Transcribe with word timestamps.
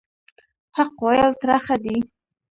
حق 0.77 0.95
ویل 1.05 1.31
ترخه 1.41 1.75
دي 1.83 1.97